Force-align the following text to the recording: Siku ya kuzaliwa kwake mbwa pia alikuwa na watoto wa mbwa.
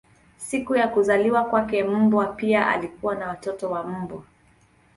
Siku 0.37 0.75
ya 0.75 0.87
kuzaliwa 0.87 1.43
kwake 1.45 1.83
mbwa 1.83 2.25
pia 2.25 2.67
alikuwa 2.67 3.15
na 3.15 3.27
watoto 3.27 3.71
wa 3.71 3.83
mbwa. 3.87 4.23